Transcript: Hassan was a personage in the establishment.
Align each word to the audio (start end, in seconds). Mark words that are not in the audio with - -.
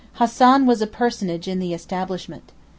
Hassan 0.13 0.65
was 0.65 0.81
a 0.81 0.87
personage 0.87 1.47
in 1.47 1.59
the 1.59 1.75
establishment. 1.75 2.53